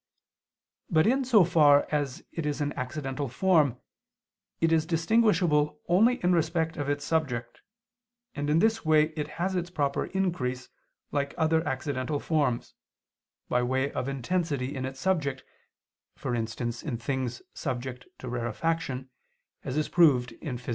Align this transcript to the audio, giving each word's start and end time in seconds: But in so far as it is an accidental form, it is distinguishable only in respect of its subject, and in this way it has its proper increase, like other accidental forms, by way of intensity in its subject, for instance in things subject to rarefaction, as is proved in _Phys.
But 0.89 1.05
in 1.05 1.23
so 1.23 1.43
far 1.43 1.85
as 1.91 2.23
it 2.31 2.43
is 2.47 2.59
an 2.59 2.73
accidental 2.73 3.29
form, 3.29 3.79
it 4.59 4.71
is 4.71 4.87
distinguishable 4.87 5.79
only 5.87 6.15
in 6.23 6.33
respect 6.33 6.75
of 6.75 6.89
its 6.89 7.05
subject, 7.05 7.61
and 8.33 8.49
in 8.49 8.57
this 8.57 8.83
way 8.83 9.09
it 9.15 9.27
has 9.37 9.53
its 9.55 9.69
proper 9.69 10.05
increase, 10.07 10.69
like 11.11 11.35
other 11.37 11.63
accidental 11.67 12.19
forms, 12.19 12.73
by 13.47 13.61
way 13.61 13.91
of 13.91 14.07
intensity 14.09 14.75
in 14.75 14.85
its 14.85 14.99
subject, 14.99 15.43
for 16.15 16.33
instance 16.33 16.81
in 16.81 16.97
things 16.97 17.43
subject 17.53 18.07
to 18.17 18.27
rarefaction, 18.27 19.07
as 19.63 19.77
is 19.77 19.87
proved 19.87 20.31
in 20.31 20.57
_Phys. 20.57 20.69